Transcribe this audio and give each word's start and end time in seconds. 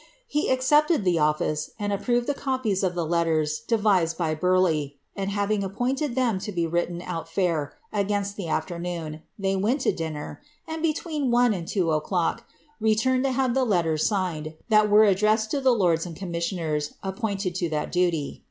He 0.25 0.49
accepted 0.49 1.03
the 1.03 1.19
office, 1.19 1.69
and 1.77 1.93
approved 1.93 2.25
the 2.25 2.33
copies 2.33 2.81
of 2.83 2.95
iht 2.95 3.07
letters 3.07 3.59
devised 3.59 4.17
by 4.17 4.33
Burleigh; 4.33 4.93
and 5.15 5.29
havini; 5.29 5.61
appointed 5.63 6.15
them 6.15 6.39
lo 6.47 6.53
be 6.55 6.65
wriw^i 6.65 7.03
out 7.05 7.27
fiiir, 7.27 7.73
against 7.93 8.35
the 8.35 8.47
afternoon, 8.47 9.21
they 9.37 9.55
went 9.55 9.81
to 9.81 9.91
dinner, 9.91 10.41
and, 10.67 10.81
between 10.81 11.29
™f 11.29 11.55
and 11.55 11.67
two 11.67 11.91
o'clock, 11.91 12.45
reiurned 12.81 13.21
to 13.25 13.31
have 13.31 13.53
the 13.53 13.63
letters 13.63 14.07
signed, 14.07 14.55
that 14.69 14.89
were 14.89 15.05
addresfiil 15.05 15.61
BLIIABXTB. 15.61 15.61
SfS 15.61 15.65
ie 15.71 15.77
lords 15.77 16.05
aDd 16.07 16.17
comrnissionerB, 16.17 16.93
appointed 17.03 17.53
to 17.53 17.69
that 17.69 17.91
doty. 17.91 18.39